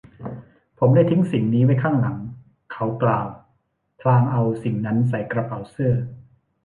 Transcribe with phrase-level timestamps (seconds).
[0.79, 2.17] ผมได้ทิ้งสิ่งนี้ไว้ข้างหลัง
[2.73, 3.27] เขากล่าว
[3.99, 5.93] พลางเอาสิ่งนั้นใส่กระเป๋าเสื้อ